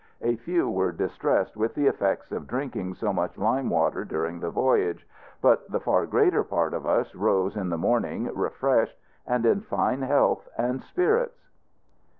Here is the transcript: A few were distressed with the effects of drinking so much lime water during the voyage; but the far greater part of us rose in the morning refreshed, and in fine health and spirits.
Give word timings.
A 0.23 0.35
few 0.35 0.67
were 0.67 0.91
distressed 0.91 1.55
with 1.55 1.75
the 1.75 1.85
effects 1.85 2.31
of 2.31 2.47
drinking 2.47 2.95
so 2.95 3.13
much 3.13 3.37
lime 3.37 3.69
water 3.69 4.03
during 4.03 4.39
the 4.39 4.49
voyage; 4.49 5.07
but 5.43 5.69
the 5.69 5.79
far 5.79 6.07
greater 6.07 6.43
part 6.43 6.73
of 6.73 6.87
us 6.87 7.13
rose 7.13 7.55
in 7.55 7.69
the 7.69 7.77
morning 7.77 8.23
refreshed, 8.33 8.97
and 9.27 9.45
in 9.45 9.61
fine 9.61 10.01
health 10.01 10.49
and 10.57 10.81
spirits. 10.81 11.51